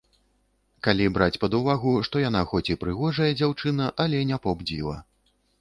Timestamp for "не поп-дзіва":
4.33-4.99